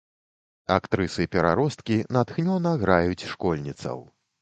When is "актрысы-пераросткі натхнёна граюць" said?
0.75-3.27